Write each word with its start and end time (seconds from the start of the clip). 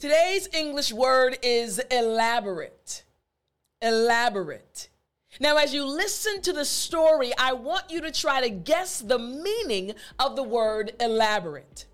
Today's 0.00 0.48
English 0.52 0.92
word 0.92 1.38
is 1.42 1.80
elaborate. 1.90 3.02
Elaborate. 3.82 4.90
Now, 5.40 5.56
as 5.56 5.74
you 5.74 5.84
listen 5.84 6.40
to 6.42 6.52
the 6.52 6.64
story, 6.64 7.32
I 7.36 7.54
want 7.54 7.90
you 7.90 8.00
to 8.02 8.12
try 8.12 8.40
to 8.40 8.48
guess 8.48 9.00
the 9.00 9.18
meaning 9.18 9.94
of 10.20 10.36
the 10.36 10.44
word 10.44 10.92
elaborate. 11.00 11.86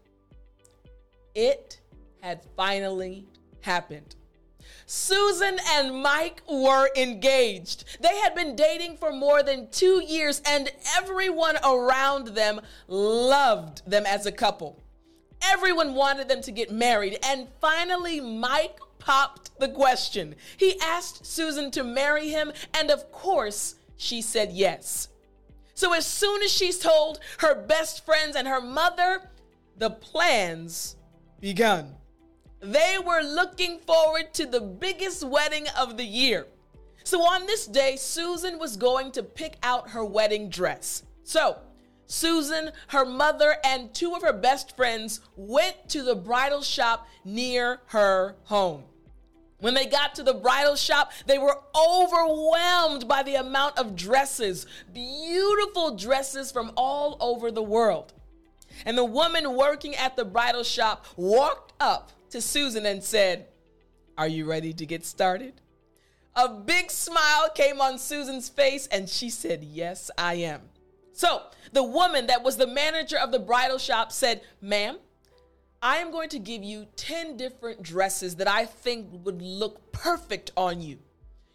It 1.35 1.81
had 2.21 2.43
finally 2.55 3.25
happened. 3.63 4.17
Susan 4.85 5.57
and 5.73 6.03
Mike 6.03 6.43
were 6.47 6.91
engaged. 6.97 7.85
They 8.03 8.19
had 8.19 8.35
been 8.35 8.55
dating 8.55 8.99
for 8.99 9.15
more 9.15 9.43
than 9.43 9.71
two 9.71 10.03
years, 10.07 10.43
and 10.45 10.71
everyone 10.99 11.57
around 11.65 12.29
them 12.29 12.61
loved 12.87 13.91
them 13.91 14.05
as 14.05 14.27
a 14.27 14.33
couple. 14.33 14.79
Everyone 15.53 15.95
wanted 15.95 16.29
them 16.29 16.41
to 16.43 16.53
get 16.53 16.71
married, 16.71 17.19
and 17.23 17.49
finally, 17.61 18.21
Mike 18.21 18.79
popped 18.99 19.59
the 19.59 19.69
question. 19.69 20.35
He 20.57 20.79
asked 20.81 21.27
Susan 21.27 21.71
to 21.73 21.85
marry 21.85 22.29
him, 22.29 22.53
and 22.73 22.91
of 22.91 23.11
course, 23.13 23.77
she 23.97 24.23
said 24.23 24.53
yes. 24.53 25.09
So, 25.75 25.93
as 25.93 26.07
soon 26.07 26.43
as 26.43 26.53
she's 26.53 26.79
told 26.79 27.21
her 27.39 27.55
best 27.55 28.05
friends 28.05 28.37
and 28.37 28.47
her 28.47 28.61
mother, 28.61 29.29
the 29.77 29.91
plans 29.91 30.97
begun. 31.41 31.95
They 32.61 32.97
were 33.05 33.23
looking 33.23 33.81
forward 33.81 34.33
to 34.35 34.47
the 34.47 34.61
biggest 34.61 35.25
wedding 35.25 35.67
of 35.79 35.97
the 35.97 36.05
year. 36.05 36.47
So 37.05 37.21
on 37.21 37.45
this 37.47 37.67
day, 37.67 37.97
Susan 37.97 38.59
was 38.59 38.79
going 38.79 39.13
to 39.13 39.23
pick 39.23 39.57
out 39.63 39.91
her 39.91 40.05
wedding 40.05 40.49
dress. 40.49 41.03
So, 41.23 41.59
Susan, 42.07 42.71
her 42.89 43.05
mother, 43.05 43.57
and 43.65 43.93
two 43.95 44.15
of 44.15 44.23
her 44.23 44.33
best 44.33 44.77
friends 44.77 45.21
went 45.37 45.89
to 45.89 46.03
the 46.03 46.15
bridal 46.15 46.63
shop 46.63 47.09
near 47.25 47.81
her 47.87 48.37
home. 48.45 48.85
When 49.59 49.75
they 49.75 49.87
got 49.87 50.15
to 50.17 50.23
the 50.23 50.35
bridal 50.35 50.77
shop, 50.77 51.13
they 51.27 51.39
were 51.39 51.59
overwhelmed 51.75 53.09
by 53.09 53.23
the 53.23 53.37
amount 53.37 53.79
of 53.79 53.97
dresses, 53.97 54.67
beautiful 54.93 55.97
dresses 55.97 56.53
from 56.53 56.73
all 56.77 57.17
over 57.21 57.51
the 57.51 57.63
world. 57.63 58.13
And 58.85 58.99
the 58.99 59.05
woman 59.05 59.57
working 59.57 59.95
at 59.95 60.17
the 60.17 60.25
bridal 60.25 60.65
shop 60.65 61.07
walked 61.17 61.73
up 61.81 62.13
to 62.31 62.43
Susan 62.43 62.85
and 62.85 63.03
said, 63.03 63.47
Are 64.19 64.29
you 64.29 64.45
ready 64.45 64.73
to 64.75 64.85
get 64.85 65.07
started? 65.07 65.55
A 66.37 66.49
big 66.49 66.91
smile 66.91 67.49
came 67.55 67.81
on 67.81 67.99
Susan's 67.99 68.49
face 68.49 68.87
and 68.89 69.09
she 69.09 69.31
said, 69.31 69.63
Yes, 69.63 70.11
I 70.19 70.35
am. 70.35 70.61
So 71.15 71.43
the 71.73 71.83
woman 71.83 72.27
that 72.27 72.43
was 72.43 72.57
the 72.57 72.67
manager 72.67 73.17
of 73.19 73.31
the 73.31 73.39
bridal 73.39 73.79
shop 73.79 74.11
said, 74.11 74.43
Ma'am, 74.61 74.99
I 75.81 75.99
am 75.99 76.11
going 76.11 76.29
to 76.31 76.39
give 76.41 76.65
you 76.65 76.87
10 76.97 77.37
different 77.37 77.83
dresses 77.83 78.37
that 78.37 78.49
I 78.49 78.67
think 78.67 79.25
would 79.25 79.41
look 79.41 79.93
perfect 79.93 80.51
on 80.57 80.83
you. 80.83 80.99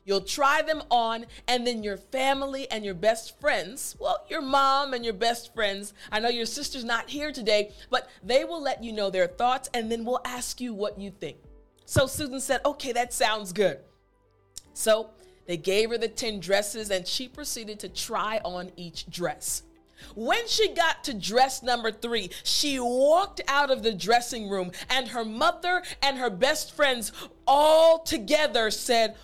You'll 0.05 0.21
try 0.21 0.61
them 0.61 0.81
on, 0.89 1.25
and 1.47 1.67
then 1.67 1.83
your 1.83 1.97
family 1.97 2.71
and 2.71 2.85
your 2.85 2.93
best 2.93 3.39
friends, 3.39 3.95
well, 3.99 4.25
your 4.29 4.41
mom 4.41 4.93
and 4.93 5.03
your 5.03 5.13
best 5.13 5.53
friends, 5.53 5.93
I 6.11 6.19
know 6.19 6.29
your 6.29 6.45
sister's 6.45 6.85
not 6.85 7.09
here 7.09 7.31
today, 7.31 7.73
but 7.91 8.09
they 8.23 8.45
will 8.45 8.61
let 8.61 8.83
you 8.83 8.93
know 8.93 9.09
their 9.09 9.27
thoughts, 9.27 9.69
and 9.73 9.91
then 9.91 10.05
we'll 10.05 10.21
ask 10.25 10.61
you 10.61 10.73
what 10.73 10.97
you 10.97 11.11
think. 11.11 11.37
So 11.85 12.07
Susan 12.07 12.39
said, 12.39 12.61
Okay, 12.65 12.93
that 12.93 13.13
sounds 13.13 13.51
good. 13.51 13.79
So 14.73 15.11
they 15.49 15.57
gave 15.57 15.89
her 15.89 15.97
the 15.97 16.07
10 16.07 16.41
dresses, 16.41 16.91
and 16.91 17.07
she 17.07 17.27
proceeded 17.27 17.79
to 17.79 17.89
try 17.89 18.39
on 18.45 18.71
each 18.75 19.09
dress. 19.09 19.63
When 20.13 20.47
she 20.47 20.75
got 20.75 21.03
to 21.05 21.13
dress 21.15 21.63
number 21.63 21.91
three, 21.91 22.29
she 22.43 22.79
walked 22.79 23.41
out 23.47 23.71
of 23.71 23.81
the 23.81 23.91
dressing 23.91 24.47
room, 24.47 24.71
and 24.91 25.07
her 25.07 25.25
mother 25.25 25.81
and 26.03 26.19
her 26.19 26.29
best 26.29 26.73
friends 26.75 27.11
all 27.47 27.97
together 27.97 28.69
said, 28.69 29.15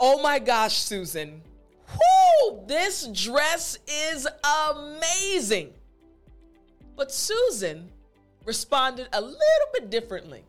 Oh 0.00 0.20
my 0.20 0.40
gosh, 0.40 0.78
Susan. 0.78 1.42
Whoo, 1.92 2.64
this 2.66 3.06
dress 3.06 3.78
is 3.86 4.26
amazing. 4.66 5.74
But 6.96 7.12
Susan 7.12 7.88
responded 8.44 9.06
a 9.12 9.20
little 9.20 9.38
bit 9.74 9.90
differently. 9.90 10.42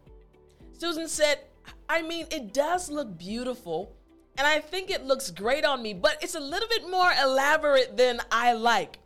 Susan 0.75 1.07
said, 1.07 1.41
I 1.87 2.01
mean, 2.01 2.25
it 2.31 2.51
does 2.51 2.89
look 2.89 3.15
beautiful, 3.15 3.94
and 4.37 4.45
I 4.45 4.59
think 4.59 4.89
it 4.89 5.05
looks 5.05 5.31
great 5.31 5.65
on 5.65 5.81
me, 5.81 5.93
but 5.93 6.17
it's 6.21 6.35
a 6.35 6.39
little 6.39 6.69
bit 6.69 6.89
more 6.89 7.11
elaborate 7.21 7.97
than 7.97 8.21
I 8.31 8.53
like. 8.53 8.99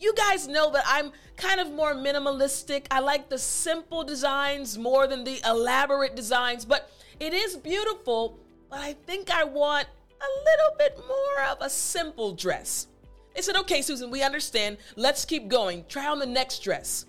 You 0.00 0.14
guys 0.14 0.48
know 0.48 0.70
that 0.72 0.84
I'm 0.86 1.12
kind 1.36 1.60
of 1.60 1.70
more 1.72 1.94
minimalistic. 1.94 2.86
I 2.90 3.00
like 3.00 3.28
the 3.28 3.38
simple 3.38 4.02
designs 4.02 4.76
more 4.76 5.06
than 5.06 5.24
the 5.24 5.40
elaborate 5.46 6.16
designs, 6.16 6.64
but 6.64 6.90
it 7.20 7.32
is 7.32 7.56
beautiful 7.56 8.38
but 8.72 8.80
I 8.80 8.94
think 8.94 9.30
I 9.30 9.44
want 9.44 9.86
a 9.86 10.30
little 10.46 10.78
bit 10.78 10.96
more 11.06 11.46
of 11.50 11.58
a 11.60 11.68
simple 11.68 12.32
dress. 12.32 12.86
They 13.34 13.42
said, 13.42 13.54
okay, 13.56 13.82
Susan, 13.82 14.10
we 14.10 14.22
understand. 14.22 14.78
Let's 14.96 15.26
keep 15.26 15.48
going. 15.48 15.84
Try 15.90 16.06
on 16.06 16.18
the 16.18 16.24
next 16.24 16.60
dress. 16.60 17.04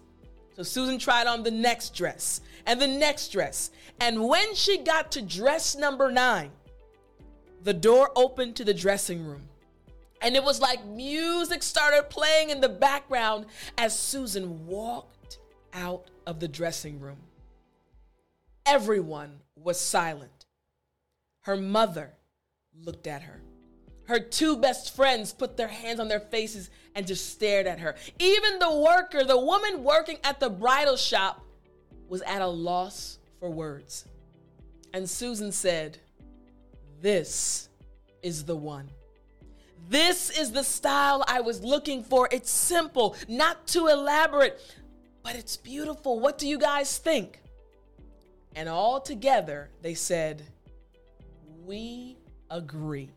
So 0.57 0.63
Susan 0.63 0.99
tried 0.99 1.25
on 1.25 1.41
the 1.41 1.51
next 1.51 1.95
dress 1.95 2.41
and 2.65 2.81
the 2.81 2.87
next 2.87 3.29
dress. 3.29 3.71
And 4.01 4.27
when 4.27 4.53
she 4.55 4.79
got 4.79 5.09
to 5.13 5.21
dress 5.21 5.77
number 5.77 6.11
nine, 6.11 6.51
the 7.63 7.73
door 7.73 8.11
opened 8.15 8.55
to 8.57 8.65
the 8.65 8.73
dressing 8.73 9.25
room. 9.25 9.43
And 10.21 10.35
it 10.35 10.43
was 10.43 10.61
like 10.61 10.85
music 10.85 11.63
started 11.63 12.09
playing 12.09 12.49
in 12.49 12.61
the 12.61 12.69
background 12.69 13.45
as 13.77 13.97
Susan 13.97 14.65
walked 14.65 15.39
out 15.73 16.09
of 16.25 16.39
the 16.39 16.47
dressing 16.47 16.99
room. 16.99 17.17
Everyone 18.65 19.39
was 19.55 19.79
silent. 19.79 20.45
Her 21.41 21.57
mother 21.57 22.13
looked 22.81 23.07
at 23.07 23.23
her. 23.23 23.41
Her 24.05 24.19
two 24.19 24.57
best 24.57 24.95
friends 24.95 25.33
put 25.33 25.55
their 25.57 25.67
hands 25.67 25.99
on 25.99 26.07
their 26.07 26.19
faces 26.19 26.69
and 26.95 27.07
just 27.07 27.31
stared 27.31 27.67
at 27.67 27.79
her. 27.79 27.95
Even 28.19 28.59
the 28.59 28.75
worker, 28.75 29.23
the 29.23 29.39
woman 29.39 29.83
working 29.83 30.17
at 30.23 30.39
the 30.39 30.49
bridal 30.49 30.97
shop, 30.97 31.45
was 32.07 32.21
at 32.23 32.41
a 32.41 32.47
loss 32.47 33.19
for 33.39 33.49
words. 33.49 34.05
And 34.93 35.09
Susan 35.09 35.51
said, 35.51 35.99
This 37.03 37.67
is 38.21 38.45
the 38.45 38.55
one. 38.55 38.89
This 39.89 40.29
is 40.39 40.53
the 40.53 40.63
style 40.63 41.21
I 41.27 41.41
was 41.41 41.61
looking 41.61 42.01
for. 42.01 42.29
It's 42.31 42.49
simple, 42.49 43.17
not 43.27 43.67
too 43.67 43.87
elaborate, 43.87 44.57
but 45.21 45.35
it's 45.35 45.57
beautiful. 45.57 46.21
What 46.21 46.37
do 46.37 46.47
you 46.47 46.57
guys 46.57 46.97
think? 46.97 47.41
And 48.55 48.69
all 48.69 49.01
together 49.01 49.69
they 49.81 49.95
said, 49.95 50.43
we 51.65 52.15
agree. 52.49 53.09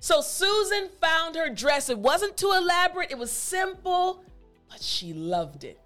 So 0.00 0.20
Susan 0.20 0.88
found 1.00 1.36
her 1.36 1.50
dress. 1.50 1.90
It 1.90 1.98
wasn't 2.00 2.36
too 2.36 2.50
elaborate, 2.50 3.12
it 3.12 3.18
was 3.18 3.30
simple, 3.30 4.24
but 4.68 4.82
she 4.82 5.12
loved 5.12 5.62
it. 5.62 5.78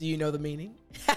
Do 0.00 0.06
you 0.08 0.16
know 0.16 0.32
the 0.32 0.40
meaning? 0.40 0.74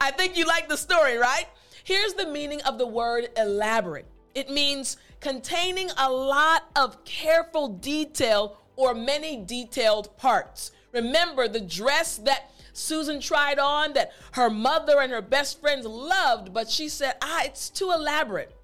I 0.00 0.10
think 0.10 0.38
you 0.38 0.46
like 0.46 0.70
the 0.70 0.78
story, 0.78 1.18
right? 1.18 1.44
Here's 1.84 2.14
the 2.14 2.26
meaning 2.26 2.62
of 2.62 2.78
the 2.78 2.86
word 2.86 3.28
elaborate 3.36 4.06
it 4.34 4.50
means 4.50 4.96
containing 5.20 5.90
a 5.96 6.10
lot 6.10 6.64
of 6.76 7.04
careful 7.04 7.68
detail 7.68 8.58
or 8.76 8.94
many 8.94 9.44
detailed 9.44 10.16
parts. 10.16 10.72
Remember, 10.92 11.48
the 11.48 11.60
dress 11.60 12.18
that 12.18 12.50
Susan 12.72 13.20
tried 13.20 13.58
on 13.58 13.92
that 13.92 14.12
her 14.32 14.50
mother 14.50 15.00
and 15.00 15.12
her 15.12 15.22
best 15.22 15.60
friends 15.60 15.86
loved, 15.86 16.52
but 16.52 16.70
she 16.70 16.88
said, 16.88 17.14
ah, 17.22 17.42
it's 17.44 17.70
too 17.70 17.92
elaborate. 17.92 18.54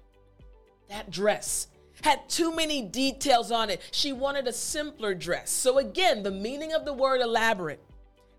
That 0.89 1.11
dress 1.11 1.67
had 2.01 2.27
too 2.29 2.55
many 2.55 2.81
details 2.81 3.51
on 3.51 3.69
it. 3.69 3.81
She 3.91 4.13
wanted 4.13 4.47
a 4.47 4.53
simpler 4.53 5.13
dress. 5.13 5.51
So, 5.51 5.77
again, 5.77 6.23
the 6.23 6.31
meaning 6.31 6.73
of 6.73 6.85
the 6.85 6.93
word 6.93 7.21
elaborate, 7.21 7.79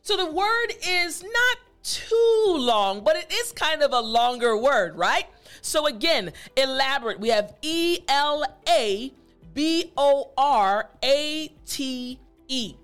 So 0.00 0.16
the 0.16 0.31
word 0.31 0.72
is 0.87 1.22
not 1.22 1.58
too 1.82 2.56
long, 2.58 3.04
but 3.04 3.16
it 3.16 3.31
is 3.31 3.52
kind 3.52 3.82
of 3.82 3.93
a 3.93 4.00
longer 4.00 4.56
word, 4.56 4.96
right? 4.96 5.26
So 5.62 5.87
again, 5.87 6.32
elaborate. 6.56 7.20
We 7.20 7.28
have 7.28 7.54
E 7.62 8.00
L 8.08 8.44
A 8.69 9.12
B 9.54 9.93
O 9.96 10.31
R 10.37 10.88
A 11.02 11.52
T 11.66 12.19
E. 12.48 12.75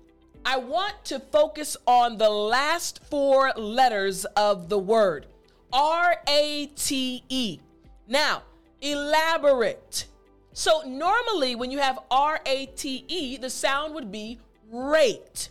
I 0.45 0.57
want 0.57 1.05
to 1.05 1.19
focus 1.19 1.77
on 1.87 2.17
the 2.17 2.29
last 2.29 3.03
four 3.05 3.51
letters 3.55 4.25
of 4.35 4.69
the 4.69 4.79
word 4.79 5.27
R 5.71 6.17
A 6.27 6.67
T 6.75 7.23
E. 7.29 7.59
Now, 8.07 8.43
elaborate. 8.81 10.05
So, 10.55 10.81
normally 10.85 11.55
when 11.55 11.71
you 11.71 11.79
have 11.79 11.99
R 12.11 12.39
A 12.45 12.67
T 12.67 13.05
E, 13.07 13.37
the 13.37 13.49
sound 13.49 13.95
would 13.95 14.11
be 14.11 14.39
rate. 14.69 15.49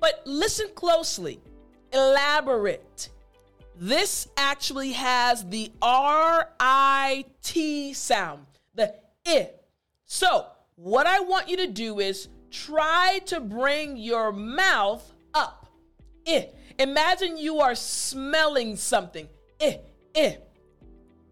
But 0.00 0.22
listen 0.24 0.68
closely 0.74 1.40
elaborate. 1.92 3.10
This 3.82 4.28
actually 4.36 4.92
has 4.92 5.48
the 5.48 5.72
R 5.80 6.50
I 6.60 7.24
T 7.42 7.94
sound, 7.94 8.44
the 8.74 8.94
I. 9.26 9.52
So, 10.04 10.48
what 10.76 11.06
I 11.06 11.20
want 11.20 11.48
you 11.48 11.56
to 11.56 11.66
do 11.66 11.98
is 11.98 12.28
try 12.50 13.22
to 13.24 13.40
bring 13.40 13.96
your 13.96 14.32
mouth 14.32 15.10
up. 15.32 15.66
I. 16.28 16.50
Imagine 16.78 17.38
you 17.38 17.60
are 17.60 17.74
smelling 17.74 18.76
something. 18.76 19.26
I, 19.58 19.80
I. 20.14 20.38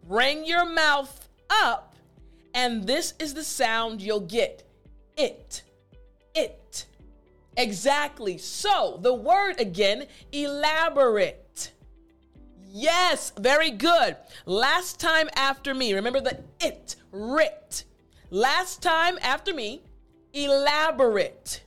Bring 0.09 0.47
your 0.47 0.65
mouth 0.65 1.29
up, 1.51 1.97
and 2.55 2.87
this 2.87 3.13
is 3.19 3.35
the 3.35 3.45
sound 3.45 4.01
you'll 4.01 4.21
get. 4.21 4.63
It. 5.19 5.65
It. 6.35 6.87
Exactly. 7.59 8.39
So, 8.39 8.99
the 9.03 9.13
word 9.13 9.61
again, 9.61 10.07
elaborate. 10.33 11.45
Yes, 12.71 13.33
very 13.39 13.71
good. 13.71 14.17
Last 14.45 15.01
time 15.01 15.31
after 15.35 15.75
me, 15.75 15.95
remember 15.95 16.21
the 16.21 16.39
it, 16.61 16.97
writ. 17.13 17.85
Last 18.31 18.83
time 18.83 19.19
after 19.23 19.55
me, 19.55 19.83
elaborate. 20.35 21.63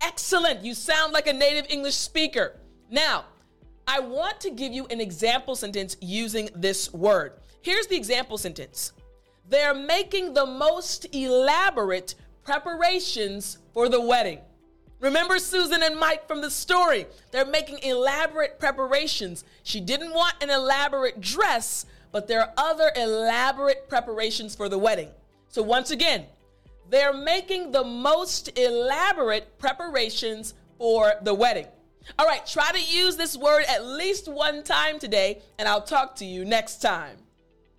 Excellent. 0.00 0.64
You 0.64 0.74
sound 0.74 1.12
like 1.12 1.28
a 1.28 1.32
native 1.32 1.66
English 1.70 1.94
speaker. 1.94 2.58
Now, 2.90 3.26
I 3.86 4.00
want 4.00 4.40
to 4.40 4.50
give 4.50 4.72
you 4.72 4.86
an 4.86 5.00
example 5.00 5.54
sentence 5.54 5.96
using 6.00 6.48
this 6.54 6.92
word. 6.92 7.34
Here's 7.62 7.86
the 7.86 7.96
example 7.96 8.38
sentence 8.38 8.92
They're 9.48 9.74
making 9.74 10.34
the 10.34 10.46
most 10.46 11.06
elaborate 11.14 12.16
preparations 12.42 13.58
for 13.72 13.88
the 13.88 14.00
wedding. 14.00 14.40
Remember 15.02 15.40
Susan 15.40 15.82
and 15.82 15.98
Mike 15.98 16.28
from 16.28 16.40
the 16.40 16.50
story? 16.50 17.06
They're 17.32 17.44
making 17.44 17.80
elaborate 17.82 18.60
preparations. 18.60 19.44
She 19.64 19.80
didn't 19.80 20.14
want 20.14 20.40
an 20.40 20.48
elaborate 20.48 21.20
dress, 21.20 21.86
but 22.12 22.28
there 22.28 22.40
are 22.40 22.52
other 22.56 22.92
elaborate 22.94 23.88
preparations 23.88 24.54
for 24.54 24.68
the 24.68 24.78
wedding. 24.78 25.08
So, 25.48 25.60
once 25.60 25.90
again, 25.90 26.26
they're 26.88 27.12
making 27.12 27.72
the 27.72 27.82
most 27.82 28.56
elaborate 28.56 29.58
preparations 29.58 30.54
for 30.78 31.14
the 31.22 31.34
wedding. 31.34 31.66
All 32.16 32.26
right, 32.26 32.46
try 32.46 32.70
to 32.70 32.80
use 32.80 33.16
this 33.16 33.36
word 33.36 33.64
at 33.68 33.84
least 33.84 34.28
one 34.28 34.62
time 34.62 35.00
today, 35.00 35.42
and 35.58 35.68
I'll 35.68 35.82
talk 35.82 36.14
to 36.16 36.24
you 36.24 36.44
next 36.44 36.76
time. 36.76 37.16